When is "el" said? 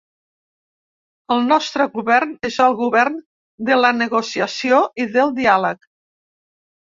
1.33-1.43, 2.69-2.77